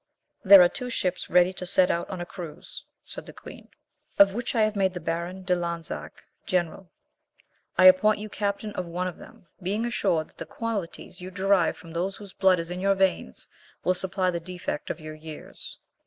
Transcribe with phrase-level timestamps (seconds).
[0.43, 3.69] "There are two ships ready to set out on a cruise," said the queen,
[4.17, 6.89] "of which I have made the Baron de Lansac general.
[7.77, 11.77] I appoint you captain of one of them, being assured that the qualities you derive
[11.77, 13.47] from those whose blood is in your veins
[13.83, 15.77] will supply the defect of your years.